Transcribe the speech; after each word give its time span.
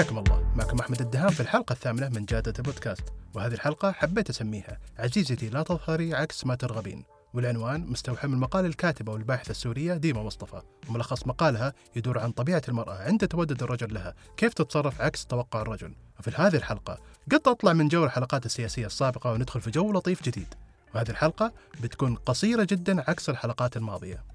حياكم 0.00 0.18
الله. 0.18 0.52
معكم 0.56 0.78
أحمد 0.78 1.00
الدهام 1.00 1.28
في 1.28 1.40
الحلقة 1.40 1.72
الثامنة 1.72 2.08
من 2.08 2.24
جادة 2.24 2.52
البودكاست 2.58 3.04
وهذه 3.34 3.52
الحلقة 3.52 3.92
حبيت 3.92 4.30
أسميها 4.30 4.78
عزيزتي 4.98 5.48
لا 5.48 5.62
تظهري 5.62 6.14
عكس 6.14 6.46
ما 6.46 6.54
ترغبين. 6.54 7.04
والعنوان 7.34 7.86
مستوحى 7.86 8.28
من 8.28 8.38
مقال 8.38 8.66
الكاتبة 8.66 9.12
والباحثة 9.12 9.50
السورية 9.50 9.94
ديما 9.94 10.22
مصطفى. 10.22 10.62
وملخص 10.88 11.26
مقالها 11.26 11.72
يدور 11.96 12.18
عن 12.18 12.30
طبيعة 12.30 12.62
المرأة 12.68 12.94
عند 12.94 13.28
تودد 13.28 13.62
الرجل 13.62 13.94
لها 13.94 14.14
كيف 14.36 14.54
تتصرف 14.54 15.00
عكس 15.00 15.26
توقع 15.26 15.62
الرجل. 15.62 15.94
وفي 16.18 16.30
هذه 16.30 16.56
الحلقة 16.56 16.98
قد 17.32 17.40
أطلع 17.46 17.72
من 17.72 17.88
جو 17.88 18.04
الحلقات 18.04 18.46
السياسية 18.46 18.86
السابقة 18.86 19.32
وندخل 19.32 19.60
في 19.60 19.70
جو 19.70 19.92
لطيف 19.92 20.22
جديد. 20.22 20.54
وهذه 20.94 21.10
الحلقة 21.10 21.52
بتكون 21.82 22.14
قصيرة 22.14 22.66
جدا 22.70 23.10
عكس 23.10 23.30
الحلقات 23.30 23.76
الماضية. 23.76 24.29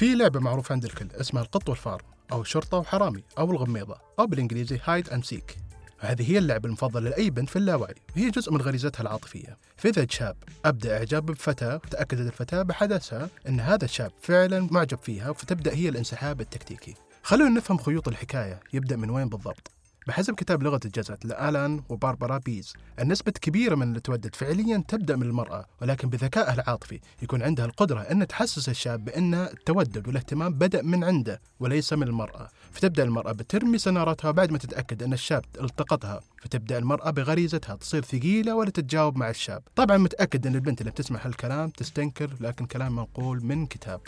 في 0.00 0.14
لعبة 0.14 0.40
معروفة 0.40 0.72
عند 0.72 0.84
الكل 0.84 1.08
اسمها 1.12 1.42
القط 1.42 1.68
والفار 1.68 2.02
أو 2.32 2.44
شرطة 2.44 2.78
وحرامي 2.78 3.24
أو 3.38 3.50
الغميضة 3.50 3.96
أو 4.18 4.26
بالإنجليزي 4.26 4.80
hide 4.84 5.08
and 5.08 5.24
seek 5.24 5.56
هذه 5.98 6.32
هي 6.32 6.38
اللعبة 6.38 6.66
المفضلة 6.66 7.10
لأي 7.10 7.30
بنت 7.30 7.48
في 7.48 7.56
اللاوعي. 7.56 7.94
وهي 8.16 8.30
جزء 8.30 8.52
من 8.52 8.60
غريزتها 8.60 9.02
العاطفية. 9.02 9.58
فإذا 9.76 10.06
شاب 10.10 10.36
أبدأ 10.64 10.98
إعجاب 10.98 11.26
بفتاة 11.26 11.74
وتأكدت 11.74 12.26
الفتاة 12.26 12.62
بحدسها 12.62 13.28
أن 13.48 13.60
هذا 13.60 13.84
الشاب 13.84 14.12
فعلا 14.22 14.68
معجب 14.70 14.98
فيها 14.98 15.32
فتبدأ 15.32 15.74
هي 15.74 15.88
الانسحاب 15.88 16.40
التكتيكي. 16.40 16.94
خلونا 17.22 17.50
نفهم 17.50 17.78
خيوط 17.78 18.08
الحكاية 18.08 18.60
يبدأ 18.72 18.96
من 18.96 19.10
وين 19.10 19.28
بالضبط؟ 19.28 19.70
بحسب 20.10 20.34
كتاب 20.34 20.62
لغة 20.62 20.80
الجسد 20.84 21.18
لآلان 21.24 21.82
وباربرا 21.88 22.38
بيز. 22.38 22.72
النسبة 23.00 23.32
كبيرة 23.32 23.74
من 23.74 23.96
التودد 23.96 24.34
فعليا 24.34 24.84
تبدأ 24.88 25.16
من 25.16 25.22
المرأة 25.22 25.66
ولكن 25.82 26.08
بذكائها 26.08 26.54
العاطفي 26.54 27.00
يكون 27.22 27.42
عندها 27.42 27.64
القدرة 27.64 28.00
أن 28.00 28.26
تحسس 28.26 28.68
الشاب 28.68 29.04
بأن 29.04 29.34
التودد 29.34 30.06
والاهتمام 30.08 30.54
بدأ 30.54 30.82
من 30.82 31.04
عنده 31.04 31.40
وليس 31.60 31.92
من 31.92 32.02
المرأة. 32.02 32.48
فتبدأ 32.72 33.02
المرأة 33.02 33.32
بترمي 33.32 33.78
سنارتها 33.78 34.30
بعد 34.30 34.52
ما 34.52 34.58
تتأكد 34.58 35.02
أن 35.02 35.12
الشاب 35.12 35.44
التقطها. 35.60 36.20
فتبدأ 36.42 36.78
المرأة 36.78 37.10
بغريزتها 37.10 37.76
تصير 37.76 38.02
ثقيلة 38.02 38.54
ولا 38.54 38.70
تتجاوب 38.70 39.16
مع 39.16 39.30
الشاب. 39.30 39.62
طبعا 39.76 39.98
متأكد 39.98 40.46
أن 40.46 40.54
البنت 40.54 40.80
اللي 40.80 40.90
بتسمع 40.90 41.26
هالكلام 41.26 41.70
تستنكر 41.70 42.30
لكن 42.40 42.66
كلام 42.66 42.96
منقول 42.96 43.44
من 43.44 43.66
كتاب. 43.66 44.00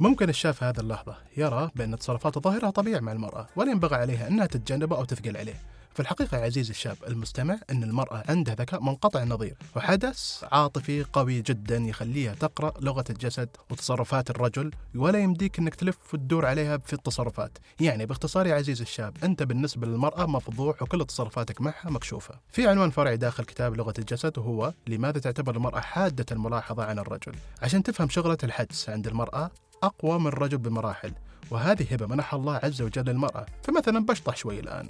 ممكن 0.00 0.28
الشاب 0.28 0.54
في 0.54 0.64
هذه 0.64 0.80
اللحظة 0.80 1.16
يرى 1.36 1.70
بأن 1.74 1.98
تصرفات 1.98 2.38
ظاهرها 2.38 2.70
طبيعي 2.70 3.00
مع 3.00 3.12
المرأة 3.12 3.46
ولا 3.56 3.70
ينبغي 3.70 3.96
عليها 3.96 4.28
أنها 4.28 4.46
تتجنبه 4.46 4.96
أو 4.96 5.04
تثقل 5.04 5.36
عليه. 5.36 5.54
في 5.94 6.00
الحقيقة 6.00 6.38
يا 6.38 6.44
عزيزي 6.44 6.70
الشاب 6.70 6.96
المستمع 7.08 7.58
أن 7.70 7.82
المرأة 7.82 8.22
عندها 8.28 8.54
ذكاء 8.54 8.82
منقطع 8.82 9.22
النظير 9.22 9.56
وحدث 9.76 10.44
عاطفي 10.52 11.04
قوي 11.12 11.42
جدا 11.42 11.76
يخليها 11.76 12.34
تقرأ 12.34 12.72
لغة 12.80 13.04
الجسد 13.10 13.48
وتصرفات 13.70 14.30
الرجل 14.30 14.70
ولا 14.94 15.18
يمديك 15.18 15.58
أنك 15.58 15.74
تلف 15.74 16.14
وتدور 16.14 16.46
عليها 16.46 16.78
في 16.78 16.92
التصرفات. 16.92 17.58
يعني 17.80 18.06
باختصار 18.06 18.46
يا 18.46 18.54
عزيزي 18.54 18.82
الشاب 18.82 19.16
أنت 19.24 19.42
بالنسبة 19.42 19.86
للمرأة 19.86 20.26
مفضوح 20.26 20.82
وكل 20.82 21.04
تصرفاتك 21.04 21.60
معها 21.60 21.90
مكشوفة. 21.90 22.34
في 22.48 22.68
عنوان 22.68 22.90
فرعي 22.90 23.16
داخل 23.16 23.44
كتاب 23.44 23.76
لغة 23.76 23.94
الجسد 23.98 24.38
وهو 24.38 24.72
لماذا 24.86 25.20
تعتبر 25.20 25.56
المرأة 25.56 25.80
حادة 25.80 26.26
الملاحظة 26.32 26.84
عن 26.84 26.98
الرجل؟ 26.98 27.32
عشان 27.62 27.82
تفهم 27.82 28.08
شغلة 28.08 28.38
الحدس 28.44 28.88
عند 28.88 29.06
المرأة 29.06 29.50
أقوى 29.82 30.18
من 30.18 30.26
الرجل 30.26 30.58
بمراحل 30.58 31.12
وهذه 31.50 31.94
هبة 31.94 32.06
منحها 32.06 32.38
الله 32.38 32.60
عز 32.62 32.82
وجل 32.82 33.04
للمرأة 33.04 33.46
فمثلا 33.62 34.06
بشطح 34.06 34.36
شوي 34.36 34.60
الآن. 34.60 34.88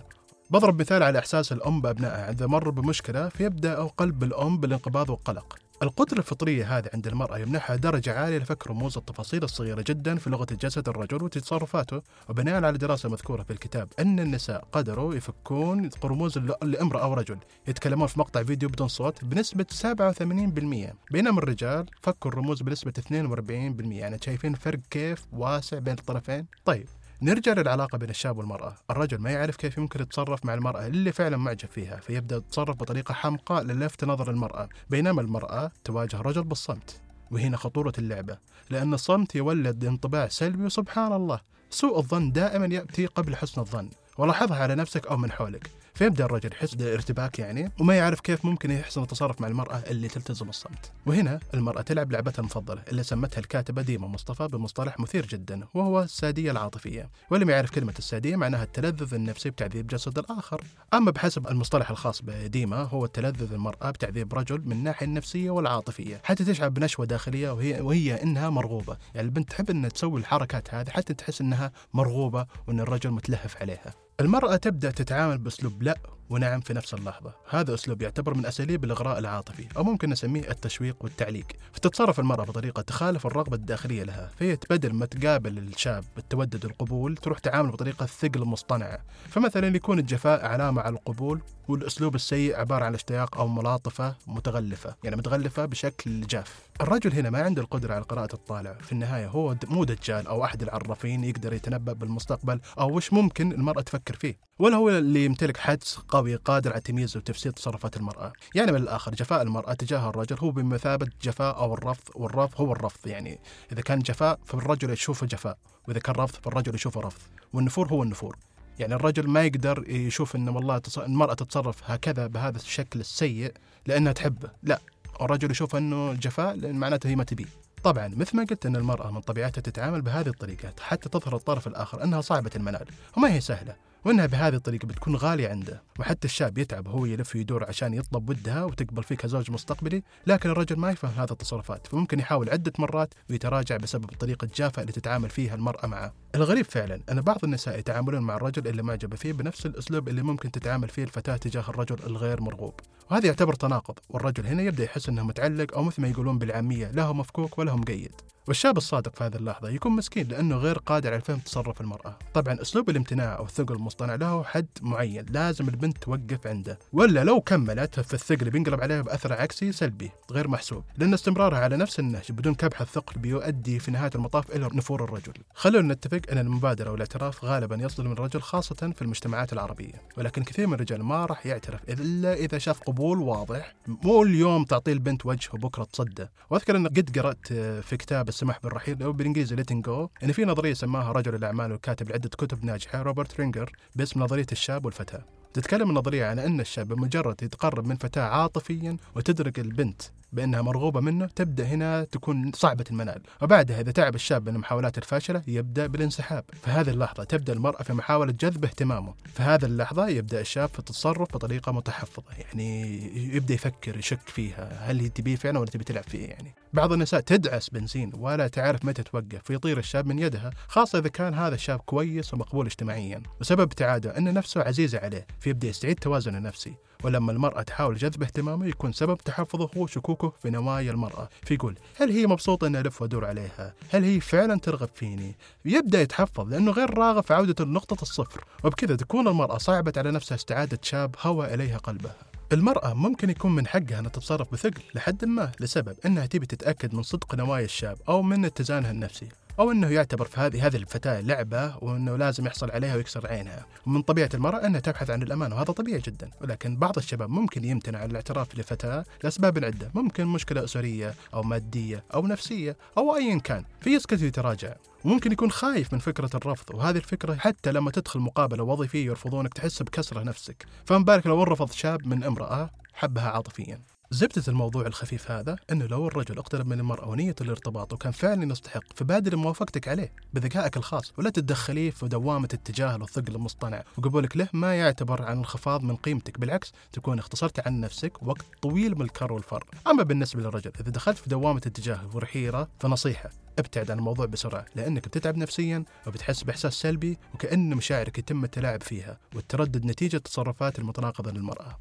بضرب 0.50 0.80
مثال 0.80 1.02
على 1.02 1.18
إحساس 1.18 1.52
الأم 1.52 1.80
بأبنائها. 1.80 2.30
إذا 2.30 2.46
مر 2.46 2.70
بمشكلة 2.70 3.28
فيبدأ 3.28 3.82
قلب 3.84 4.22
الأم 4.22 4.58
بالانقباض 4.58 5.10
والقلق. 5.10 5.58
القدرة 5.82 6.18
الفطرية 6.18 6.78
هذه 6.78 6.90
عند 6.94 7.06
المرأة 7.06 7.38
يمنحها 7.38 7.76
درجة 7.76 8.18
عالية 8.18 8.38
لفك 8.38 8.66
رموز 8.66 8.96
التفاصيل 8.96 9.44
الصغيرة 9.44 9.84
جدا 9.86 10.18
في 10.18 10.30
لغة 10.30 10.46
الجسد 10.50 10.88
الرجل 10.88 11.22
وتصرفاته 11.22 12.02
وبناء 12.28 12.64
على 12.64 12.78
دراسة 12.78 13.08
مذكورة 13.08 13.42
في 13.42 13.52
الكتاب 13.52 13.88
أن 13.98 14.20
النساء 14.20 14.64
قدروا 14.72 15.14
يفكون 15.14 15.90
رموز 16.04 16.38
لامرأة 16.62 17.02
أو 17.02 17.14
رجل. 17.14 17.38
يتكلمون 17.68 18.06
في 18.06 18.18
مقطع 18.18 18.42
فيديو 18.42 18.68
بدون 18.68 18.88
صوت 18.88 19.24
بنسبة 19.24 19.66
87% 19.82 21.12
بينما 21.12 21.38
الرجال 21.38 21.86
فكوا 22.02 22.30
الرموز 22.30 22.62
بنسبة 22.62 22.92
42% 22.98 23.92
يعني 23.92 24.18
شايفين 24.24 24.54
فرق 24.54 24.78
كيف 24.90 25.26
واسع 25.32 25.78
بين 25.78 25.94
الطرفين؟ 25.94 26.46
طيب 26.64 26.86
نرجع 27.22 27.52
للعلاقة 27.52 27.98
بين 27.98 28.10
الشاب 28.10 28.38
والمرأة. 28.38 28.76
الرجل 28.90 29.18
ما 29.18 29.30
يعرف 29.30 29.56
كيف 29.56 29.78
يمكن 29.78 30.02
يتصرف 30.02 30.44
مع 30.44 30.54
المرأة 30.54 30.86
اللي 30.86 31.12
فعلا 31.12 31.36
معجب 31.36 31.68
فيها 31.68 31.96
فيبدأ 31.96 32.36
يتصرف 32.36 32.76
بطريقة 32.76 33.14
حمقاء 33.14 33.62
للفت 33.62 34.04
نظر 34.04 34.30
المرأة. 34.30 34.68
بينما 34.90 35.20
المرأة 35.20 35.72
تواجه 35.84 36.16
الرجل 36.16 36.44
بالصمت 36.44 37.00
وهنا 37.30 37.56
خطورة 37.56 37.92
اللعبة 37.98 38.38
لأن 38.70 38.94
الصمت 38.94 39.34
يولد 39.34 39.84
انطباع 39.84 40.28
سلبي 40.28 40.64
وسبحان 40.64 41.12
الله. 41.12 41.40
سوء 41.70 41.98
الظن 41.98 42.32
دائما 42.32 42.66
يأتي 42.66 43.06
قبل 43.06 43.36
حسن 43.36 43.60
الظن. 43.60 43.90
ولاحظها 44.18 44.56
على 44.56 44.74
نفسك 44.74 45.06
أو 45.06 45.16
من 45.16 45.32
حولك. 45.32 45.70
فيبدا 45.94 46.24
الرجل 46.24 46.52
يحس 46.52 46.74
بارتباك 46.74 47.38
يعني؟ 47.38 47.72
وما 47.80 47.94
يعرف 47.94 48.20
كيف 48.20 48.44
ممكن 48.44 48.70
يحسن 48.70 49.02
التصرف 49.02 49.40
مع 49.40 49.48
المرأة 49.48 49.76
اللي 49.76 50.08
تلتزم 50.08 50.48
الصمت. 50.48 50.92
وهنا 51.06 51.40
المرأة 51.54 51.82
تلعب 51.82 52.12
لعبتها 52.12 52.40
المفضلة 52.40 52.82
اللي 52.88 53.02
سمتها 53.02 53.38
الكاتبة 53.38 53.82
ديما 53.82 54.08
مصطفى 54.08 54.48
بمصطلح 54.48 55.00
مثير 55.00 55.26
جدا 55.26 55.66
وهو 55.74 56.02
السادية 56.02 56.50
العاطفية. 56.50 57.10
واللي 57.30 57.52
يعرف 57.52 57.70
كلمة 57.70 57.94
السادية 57.98 58.36
معناها 58.36 58.62
التلذذ 58.62 59.14
النفسي 59.14 59.50
بتعذيب 59.50 59.86
جسد 59.86 60.18
الآخر. 60.18 60.64
أما 60.94 61.10
بحسب 61.10 61.48
المصطلح 61.48 61.90
الخاص 61.90 62.22
بديما 62.22 62.82
هو 62.82 63.04
التلذذ 63.04 63.52
المرأة 63.52 63.90
بتعذيب 63.90 64.34
رجل 64.34 64.62
من 64.64 64.72
الناحية 64.72 65.06
النفسية 65.06 65.50
والعاطفية. 65.50 66.20
حتى 66.24 66.44
تشعر 66.44 66.68
بنشوة 66.68 67.06
داخلية 67.06 67.50
وهي 67.50 67.80
وهي 67.80 68.22
إنها 68.22 68.50
مرغوبة. 68.50 68.96
يعني 69.14 69.26
البنت 69.26 69.50
تحب 69.50 69.70
إنها 69.70 69.88
تسوي 69.88 70.20
الحركات 70.20 70.74
هذه 70.74 70.90
حتى 70.90 71.14
تحس 71.14 71.40
إنها 71.40 71.72
مرغوبة 71.94 72.46
وإن 72.68 72.80
الرجل 72.80 73.10
متلهف 73.10 73.56
عليها. 73.56 73.94
المرأة 74.20 74.56
تبدأ 74.56 74.90
تتعامل 74.90 75.38
بأسلوب 75.38 75.82
لا 75.82 75.96
ونعم 76.30 76.60
في 76.60 76.74
نفس 76.74 76.94
اللحظة. 76.94 77.32
هذا 77.50 77.74
أسلوب 77.74 78.02
يعتبر 78.02 78.34
من 78.34 78.46
أساليب 78.46 78.84
الإغراء 78.84 79.18
العاطفي 79.18 79.66
أو 79.76 79.84
ممكن 79.84 80.10
نسميه 80.10 80.50
التشويق 80.50 80.96
والتعليق. 81.00 81.46
فتتصرف 81.72 82.20
المرأة 82.20 82.44
بطريقة 82.44 82.82
تخالف 82.82 83.26
الرغبة 83.26 83.56
الداخلية 83.56 84.02
لها. 84.02 84.30
فهي 84.38 84.58
بدل 84.70 84.92
ما 84.92 85.06
تقابل 85.06 85.58
الشاب 85.58 86.04
بالتودد 86.16 86.64
القبول 86.64 87.16
تروح 87.16 87.38
تعامل 87.38 87.70
بطريقة 87.70 88.06
ثقل 88.06 88.44
مصطنعة. 88.44 88.98
فمثلا 89.28 89.76
يكون 89.76 89.98
الجفاء 89.98 90.46
علامة 90.46 90.82
على 90.82 90.94
القبول 90.94 91.40
والأسلوب 91.68 92.14
السيء 92.14 92.56
عبارة 92.56 92.84
عن 92.84 92.94
اشتياق 92.94 93.38
أو 93.38 93.48
ملاطفة 93.48 94.14
متغلفة 94.26 94.94
يعني 95.04 95.16
متغلفة 95.16 95.64
بشكل 95.64 96.20
جاف. 96.20 96.58
الرجل 96.80 97.12
هنا 97.12 97.30
ما 97.30 97.42
عنده 97.42 97.62
القدرة 97.62 97.94
على 97.94 98.04
قراءة 98.04 98.34
الطالع. 98.34 98.72
في 98.72 98.92
النهاية 98.92 99.26
هو 99.26 99.56
مو 99.68 99.84
دجال 99.84 100.26
أو 100.26 100.44
أحد 100.44 100.62
العرافين 100.62 101.24
يقدر 101.24 101.52
يتنبأ 101.52 101.92
بالمستقبل 101.92 102.60
أو 102.78 102.96
وش 102.96 103.12
ممكن 103.12 103.52
المرأة 103.52 103.82
تفكر 103.82 104.09
فيه. 104.14 104.38
ولا 104.58 104.76
هو 104.76 104.90
اللي 104.90 105.24
يمتلك 105.24 105.56
حدس 105.56 105.98
قوي 106.08 106.36
قادر 106.36 106.72
على 106.72 106.80
تمييز 106.80 107.16
وتفسير 107.16 107.52
تصرفات 107.52 107.96
المرأة؟ 107.96 108.32
يعني 108.54 108.72
من 108.72 108.78
الآخر 108.78 109.14
جفاء 109.14 109.42
المرأة 109.42 109.72
تجاه 109.72 110.08
الرجل 110.08 110.36
هو 110.38 110.50
بمثابة 110.50 111.08
جفاء 111.22 111.56
أو 111.56 111.74
الرفض 111.74 112.10
والرفض 112.14 112.60
هو 112.60 112.72
الرفض 112.72 113.06
يعني. 113.06 113.40
إذا 113.72 113.80
كان 113.80 113.98
جفاء 113.98 114.38
فالرجل 114.44 114.90
يشوفه 114.90 115.26
جفاء 115.26 115.58
وإذا 115.88 115.98
كان 115.98 116.14
رفض 116.14 116.34
فالرجل 116.44 116.74
يشوفه 116.74 117.00
رفض. 117.00 117.20
والنفور 117.52 117.88
هو 117.88 118.02
النفور. 118.02 118.36
يعني 118.78 118.94
الرجل 118.94 119.28
ما 119.28 119.42
يقدر 119.42 119.84
يشوف 119.88 120.36
إن 120.36 120.48
والله 120.48 120.82
المرأة 120.96 121.34
تتصرف 121.34 121.90
هكذا 121.90 122.26
بهذا 122.26 122.56
الشكل 122.56 123.00
السيء 123.00 123.52
لأنها 123.86 124.12
تحبه، 124.12 124.50
لا 124.62 124.80
الرجل 125.20 125.50
يشوف 125.50 125.76
إنه 125.76 126.12
جفاء 126.12 126.56
لأن 126.56 126.76
معناته 126.76 127.08
هي 127.08 127.16
ما 127.16 127.24
تبيه. 127.24 127.46
طبعا 127.82 128.08
مثل 128.08 128.36
ما 128.36 128.44
قلت 128.44 128.66
إن 128.66 128.76
المرأة 128.76 129.10
من 129.10 129.20
طبيعتها 129.20 129.60
تتعامل 129.60 130.02
بهذه 130.02 130.28
الطريقة 130.28 130.72
حتى 130.80 131.08
تظهر 131.08 131.36
الطرف 131.36 131.66
الآخر 131.66 132.04
إنها 132.04 132.20
صعبه 132.20 132.50
المنال، 132.56 132.86
وما 133.16 133.32
هي 133.32 133.40
سهلة، 133.40 133.76
وإنها 134.04 134.26
بهذه 134.26 134.54
الطريقة 134.54 134.86
بتكون 134.86 135.16
غالية 135.16 135.48
عنده. 135.48 135.82
وحتى 135.98 136.24
الشاب 136.24 136.58
يتعب 136.58 136.88
هو 136.88 137.06
يلف 137.06 137.36
ويدور 137.36 137.64
عشان 137.64 137.94
يطلب 137.94 138.30
ودها 138.30 138.64
وتقبل 138.64 139.02
فيه 139.02 139.14
كزوج 139.14 139.50
مستقبلي 139.50 140.02
لكن 140.26 140.50
الرجل 140.50 140.76
ما 140.76 140.90
يفهم 140.90 141.10
هذه 141.10 141.30
التصرفات 141.30 141.86
فممكن 141.86 142.20
يحاول 142.20 142.50
عدة 142.50 142.72
مرات 142.78 143.14
ويتراجع 143.30 143.76
بسبب 143.76 144.12
الطريقة 144.12 144.44
الجافه 144.44 144.82
اللي 144.82 144.92
تتعامل 144.92 145.30
فيها 145.30 145.54
المرأة 145.54 145.86
معه. 145.86 146.12
الغريب 146.34 146.64
فعلا 146.64 147.00
أن 147.10 147.20
بعض 147.20 147.38
النساء 147.44 147.78
يتعاملون 147.78 148.22
مع 148.22 148.36
الرجل 148.36 148.68
اللي 148.68 148.82
معجبه 148.82 149.16
فيه 149.16 149.32
بنفس 149.32 149.66
الأسلوب 149.66 150.08
اللي 150.08 150.22
ممكن 150.22 150.50
تتعامل 150.50 150.88
فيه 150.88 151.04
الفتاة 151.04 151.36
تجاه 151.36 151.64
الرجل 151.68 151.96
الغير 152.06 152.40
مرغوب. 152.40 152.74
وهذا 153.10 153.26
يعتبر 153.26 153.54
تناقض 153.54 153.98
والرجل 154.08 154.46
هنا 154.46 154.62
يبدأ 154.62 154.84
يحس 154.84 155.08
إنه 155.08 155.22
متعلق 155.24 155.74
أو 155.74 155.82
مثل 155.82 156.02
ما 156.02 156.08
يقولون 156.08 156.38
بالعامية 156.38 156.90
له 156.90 157.12
مفكوك 157.12 157.58
وله 157.58 157.76
مقيد. 157.76 158.12
والشاب 158.48 158.76
الصادق 158.76 159.16
في 159.16 159.24
هذه 159.24 159.36
اللحظة 159.36 159.68
يكون 159.68 159.92
مسكين 159.92 160.28
لأنه 160.28 160.56
غير 160.56 160.78
قادر 160.78 161.12
على 161.12 161.20
فهم 161.20 161.38
تصرف 161.38 161.80
المرأة. 161.80 162.18
طبعا 162.34 162.62
أسلوب 162.62 162.90
الامتناع 162.90 163.38
أو 163.38 163.44
الثقل 163.44 163.74
المصطنع 163.74 164.14
له 164.14 164.42
حد 164.42 164.66
معين 164.82 165.26
لازم 165.30 165.68
البنت 165.68 165.98
توقف 165.98 166.46
عنده 166.46 166.78
ولا 166.92 167.24
لو 167.24 167.40
كملت 167.40 168.00
في 168.00 168.14
الثقل 168.14 168.50
بينقلب 168.50 168.80
عليها 168.80 169.02
بأثر 169.02 169.32
عكسي 169.32 169.72
سلبي 169.72 170.10
غير 170.30 170.48
محسوب 170.48 170.84
لأن 170.98 171.14
استمرارها 171.14 171.58
على 171.58 171.76
نفس 171.76 172.00
النهج 172.00 172.32
بدون 172.32 172.54
كبح 172.54 172.80
الثقل 172.80 173.20
بيؤدي 173.20 173.78
في 173.78 173.90
نهاية 173.90 174.10
المطاف 174.14 174.50
إلى 174.50 174.68
نفور 174.72 175.04
الرجل. 175.04 175.32
خلونا 175.54 175.94
نتفق 175.94 176.20
أن 176.32 176.38
المبادرة 176.38 176.90
والاعتراف 176.90 177.44
غالبا 177.44 177.76
يصدر 177.76 178.04
من 178.04 178.12
الرجل 178.12 178.40
خاصة 178.40 178.92
في 178.96 179.02
المجتمعات 179.02 179.52
العربية 179.52 180.02
ولكن 180.16 180.42
كثير 180.42 180.66
من 180.66 180.74
الرجال 180.74 181.02
ما 181.02 181.26
راح 181.26 181.46
يعترف 181.46 181.80
إلا 181.88 182.34
إذا 182.34 182.58
شاف 182.58 182.80
قبول 182.80 183.18
واضح 183.18 183.74
مو 183.86 184.22
اليوم 184.22 184.64
تعطيه 184.64 184.92
البنت 184.92 185.26
وجه 185.26 185.48
وبكرة 185.54 185.84
تصدى 185.84 186.26
وأذكر 186.50 186.76
أن 186.76 186.86
قد 186.86 187.18
قرأت 187.18 187.52
في 187.82 187.96
كتاب 187.96 188.28
السماح 188.40 188.60
بالرحيل 188.62 189.02
أو 189.02 189.12
بالإنجليزي 189.12 189.56
Letting 189.56 189.84
Go 189.84 190.08
أن 190.24 190.32
في 190.32 190.44
نظرية 190.44 190.74
سماها 190.74 191.12
رجل 191.12 191.34
الأعمال 191.34 191.72
وكاتب 191.72 192.10
لعدة 192.10 192.28
كتب 192.28 192.64
ناجحة 192.64 193.02
روبرت 193.02 193.40
رينجر 193.40 193.72
باسم 193.96 194.22
نظرية 194.22 194.46
الشاب 194.52 194.84
والفتاة. 194.84 195.24
تتكلم 195.54 195.90
النظرية 195.90 196.26
عن 196.26 196.38
أن 196.38 196.60
الشاب 196.60 196.88
بمجرد 196.88 197.42
يتقرب 197.42 197.86
من 197.86 197.96
فتاة 197.96 198.22
عاطفيا 198.22 198.96
وتدرك 199.16 199.58
البنت 199.58 200.02
بأنها 200.32 200.62
مرغوبة 200.62 201.00
منه 201.00 201.26
تبدأ 201.26 201.64
هنا 201.64 202.04
تكون 202.04 202.52
صعبة 202.54 202.84
المنال. 202.90 203.22
وبعدها 203.42 203.80
إذا 203.80 203.92
تعب 203.92 204.14
الشاب 204.14 204.48
من 204.48 204.54
المحاولات 204.54 204.98
الفاشلة 204.98 205.42
يبدأ 205.46 205.86
بالانسحاب. 205.86 206.44
في 206.64 206.70
هذه 206.70 206.90
اللحظة 206.90 207.24
تبدأ 207.24 207.52
المرأة 207.52 207.82
في 207.82 207.92
محاولة 207.92 208.32
جذب 208.32 208.64
اهتمامه. 208.64 209.14
في 209.34 209.42
هذه 209.42 209.64
اللحظة 209.64 210.08
يبدأ 210.08 210.40
الشاب 210.40 210.68
في 210.68 210.78
التصرف 210.78 211.34
بطريقة 211.34 211.72
متحفظة 211.72 212.32
يعني 212.38 213.00
يبدأ 213.36 213.54
يفكر 213.54 213.98
يشك 213.98 214.28
فيها 214.28 214.90
هل 214.90 215.00
هي 215.00 215.08
تبيه 215.08 215.36
فعلا 215.36 215.58
ولا 215.58 215.70
تبي 215.70 215.84
تلعب 215.84 216.04
فيه 216.04 216.26
يعني. 216.26 216.54
بعض 216.72 216.92
النساء 216.92 217.20
تدعس 217.20 217.68
بنزين 217.68 218.12
ولا 218.14 218.48
تعرف 218.48 218.84
متى 218.84 219.02
توقف 219.02 219.40
فيطير 219.44 219.78
الشاب 219.78 220.06
من 220.06 220.18
يدها 220.18 220.50
خاصة 220.68 220.98
إذا 220.98 221.08
كان 221.08 221.34
هذا 221.34 221.54
الشاب 221.54 221.80
كويس 221.80 222.34
ومقبول 222.34 222.66
اجتماعيا. 222.66 223.22
وسبب 223.40 223.60
ابتعاده 223.60 224.18
أن 224.18 224.34
نفسه 224.34 224.62
عزيزة 224.62 224.98
عليه 224.98 225.26
فيبدأ 225.40 225.68
يستعيد 225.68 225.98
توازنه 225.98 226.38
النفسي. 226.38 226.74
ولما 227.04 227.32
المرأة 227.32 227.62
تحاول 227.62 227.96
جذب 227.96 228.22
اهتمامه 228.22 228.66
يكون 228.66 228.92
سبب 228.92 229.18
تحفظه 229.18 229.70
هو 229.76 229.86
شكوكه 229.86 230.32
في 230.42 230.50
نوايا 230.50 230.90
المرأة. 230.90 231.28
فيقول 231.42 231.78
هل 231.96 232.10
هي 232.10 232.26
مبسوطة 232.26 232.66
أن 232.66 232.76
ألف 232.76 233.02
وأدور 233.02 233.24
عليها؟ 233.24 233.74
هل 233.90 234.04
هي 234.04 234.20
فعلا 234.20 234.58
ترغب 234.58 234.88
فيني؟ 234.94 235.34
يبدأ 235.64 236.00
يتحفظ 236.00 236.48
لأنه 236.48 236.70
غير 236.72 236.98
راغب 236.98 237.24
في 237.24 237.34
عودة 237.34 237.64
لنقطة 237.64 238.02
الصفر. 238.02 238.44
وبكذا 238.64 238.96
تكون 238.96 239.28
المرأة 239.28 239.58
صعبت 239.58 239.98
على 239.98 240.10
نفسها 240.10 240.36
استعادة 240.36 240.78
شاب 240.82 241.14
هوى 241.22 241.54
إليها 241.54 241.78
قلبها. 241.78 242.16
المرأة 242.52 242.94
ممكن 242.94 243.30
يكون 243.30 243.54
من 243.54 243.66
حقها 243.66 243.98
أنها 243.98 244.10
تتصرف 244.10 244.52
بثقل 244.52 244.82
لحد 244.94 245.24
ما 245.24 245.52
لسبب 245.60 245.96
أنها 246.06 246.26
تبي 246.26 246.46
تتأكد 246.46 246.94
من 246.94 247.02
صدق 247.02 247.34
نوايا 247.34 247.64
الشاب 247.64 247.98
أو 248.08 248.22
من 248.22 248.44
اتزانها 248.44 248.90
النفسي 248.90 249.28
أو 249.60 249.70
أنه 249.72 249.88
يعتبر 249.88 250.24
في 250.24 250.40
هذه 250.40 250.66
هذه 250.66 250.76
الفتاة 250.76 251.20
لعبة 251.20 251.76
وأنه 251.84 252.16
لازم 252.16 252.46
يحصل 252.46 252.70
عليها 252.70 252.96
ويكسر 252.96 253.26
عينها. 253.26 253.66
ومن 253.86 254.02
طبيعة 254.02 254.28
المرأة 254.34 254.66
أنها 254.66 254.80
تبحث 254.80 255.10
عن 255.10 255.22
الامان 255.22 255.52
وهذا 255.52 255.72
طبيعي 255.72 256.00
جدا. 256.00 256.30
ولكن 256.40 256.76
بعض 256.76 256.96
الشباب 256.96 257.30
ممكن 257.30 257.64
يمتنع 257.64 257.98
عن 257.98 258.10
الاعتراف 258.10 258.58
لفتاة 258.58 259.04
لأسباب 259.24 259.64
عدة. 259.64 259.90
ممكن 259.94 260.26
مشكلة 260.26 260.64
أسرية 260.64 261.14
أو 261.34 261.42
مادية 261.42 262.04
أو 262.14 262.26
نفسية 262.26 262.76
أو 262.98 263.16
ايا 263.16 263.38
كان 263.38 263.64
فيسكت 263.80 264.22
ويتراجع. 264.22 264.74
وممكن 265.04 265.32
يكون 265.32 265.50
خايف 265.50 265.92
من 265.92 265.98
فكرة 265.98 266.30
الرفض 266.34 266.74
وهذه 266.74 266.96
الفكرة 266.96 267.34
حتى 267.34 267.72
لما 267.72 267.90
تدخل 267.90 268.20
مقابلة 268.20 268.64
وظيفية 268.64 269.06
يرفضونك 269.06 269.54
تحس 269.54 269.82
بكسرة 269.82 270.22
نفسك. 270.22 270.66
فما 270.84 270.98
بالك 270.98 271.26
لو 271.26 271.42
رفض 271.42 271.72
شاب 271.72 272.06
من 272.06 272.24
امرأة 272.24 272.70
حبها 272.94 273.30
عاطفيا. 273.30 273.80
زبدة 274.12 274.42
الموضوع 274.48 274.86
الخفيف 274.86 275.30
هذا 275.30 275.56
إنه 275.70 275.86
لو 275.86 276.08
الرجل 276.08 276.38
اقترب 276.38 276.66
من 276.66 276.80
المرأة 276.80 277.08
ونية 277.08 277.34
الارتباط 277.40 277.92
وكان 277.92 278.12
فعلا 278.12 278.52
يستحق 278.52 278.82
فبادر 278.94 279.36
موافقتك 279.36 279.88
عليه 279.88 280.12
بذكائك 280.34 280.76
الخاص 280.76 281.12
ولا 281.18 281.30
تتدخليه 281.30 281.90
في 281.90 282.08
دوامة 282.08 282.48
التجاهل 282.54 283.02
والثقل 283.02 283.34
المصطنع 283.34 283.82
وقبولك 283.98 284.36
له 284.36 284.48
ما 284.52 284.74
يعتبر 284.74 285.22
عن 285.22 285.36
انخفاض 285.36 285.82
من 285.82 285.96
قيمتك 285.96 286.40
بالعكس 286.40 286.72
تكون 286.92 287.18
اختصرت 287.18 287.66
عن 287.66 287.80
نفسك 287.80 288.22
وقت 288.22 288.44
طويل 288.62 288.94
من 288.94 289.02
الكر 289.02 289.32
والفر. 289.32 289.64
أما 289.86 290.02
بالنسبة 290.02 290.42
للرجل 290.42 290.72
إذا 290.80 290.90
دخلت 290.90 291.18
في 291.18 291.30
دوامة 291.30 291.62
التجاهل 291.66 292.08
والحيرة 292.14 292.68
فنصيحة 292.80 293.30
ابتعد 293.58 293.90
عن 293.90 293.98
الموضوع 293.98 294.26
بسرعة 294.26 294.64
لأنك 294.74 295.08
بتتعب 295.08 295.36
نفسيا 295.36 295.84
وبتحس 296.06 296.42
بإحساس 296.42 296.74
سلبي 296.74 297.18
وكأن 297.34 297.74
مشاعرك 297.74 298.18
يتم 298.18 298.44
التلاعب 298.44 298.82
فيها 298.82 299.18
والتردد 299.34 299.84
نتيجة 299.84 300.18
تصرفات 300.18 300.78
المتناقضة 300.78 301.30
للمرأة. 301.30 301.78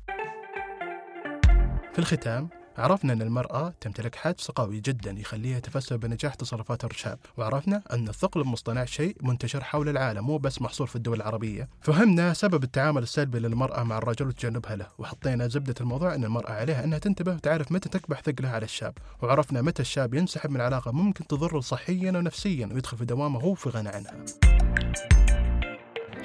في 1.99 2.13
الختام 2.13 2.49
عرفنا 2.77 3.13
أن 3.13 3.21
المرأة 3.21 3.73
تمتلك 3.81 4.15
حدس 4.15 4.51
قوي 4.51 4.79
جدا 4.79 5.11
يخليها 5.11 5.59
تفسر 5.59 5.97
بنجاح 5.97 6.33
تصرفات 6.33 6.83
الرشاب 6.83 7.19
وعرفنا 7.37 7.81
أن 7.93 8.09
الثقل 8.09 8.41
المصطنع 8.41 8.85
شيء 8.85 9.15
منتشر 9.21 9.63
حول 9.63 9.89
العالم 9.89 10.25
مو 10.25 10.37
بس 10.37 10.61
محصور 10.61 10.87
في 10.87 10.95
الدول 10.95 11.17
العربية. 11.17 11.69
فهمنا 11.81 12.33
سبب 12.33 12.63
التعامل 12.63 13.03
السلبي 13.03 13.39
للمرأة 13.39 13.83
مع 13.83 13.97
الرجل 13.97 14.27
وتجنبها 14.27 14.75
له 14.75 14.87
وحطينا 14.97 15.47
زبدة 15.47 15.75
الموضوع 15.81 16.15
أن 16.15 16.23
المرأة 16.23 16.51
عليها 16.51 16.83
أنها 16.83 16.99
تنتبه 16.99 17.33
وتعرف 17.33 17.71
متى 17.71 17.89
تكبح 17.89 18.21
ثقلها 18.21 18.51
على 18.51 18.65
الشاب 18.65 18.93
وعرفنا 19.21 19.61
متى 19.61 19.81
الشاب 19.81 20.13
ينسحب 20.13 20.49
من 20.49 20.61
علاقة 20.61 20.91
ممكن 20.91 21.27
تضره 21.27 21.59
صحيا 21.59 22.11
ونفسيا 22.11 22.69
ويدخل 22.73 22.97
في 22.97 23.05
دوامة 23.05 23.39
هو 23.39 23.53
في 23.53 23.69
غنى 23.69 23.89
عنها 23.89 24.25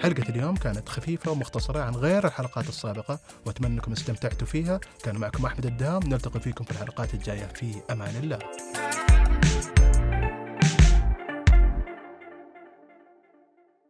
حلقة 0.05 0.29
اليوم 0.29 0.57
كانت 0.57 0.89
خفيفة 0.89 1.31
ومختصرة 1.31 1.81
عن 1.81 1.95
غير 1.95 2.27
الحلقات 2.27 2.69
السابقة 2.69 3.19
وأتمنى 3.47 3.75
أنكم 3.75 3.93
استمتعتوا 3.93 4.47
فيها. 4.47 4.81
كان 5.05 5.17
معكم 5.17 5.47
أحمد 5.47 5.67
الدهام 5.67 6.03
نلتقي 6.03 6.41
فيكم 6.41 6.65
في 6.65 6.71
الحلقات 6.71 7.15
الجاية. 7.15 7.47
في 7.47 7.75
أمان 7.91 8.17
الله. 8.17 8.39